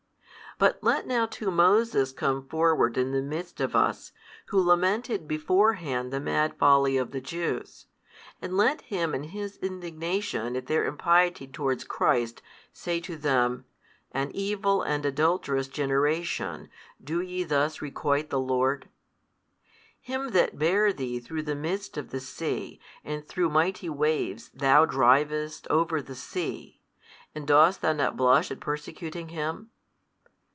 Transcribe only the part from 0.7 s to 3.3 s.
let now too Moses come forward in the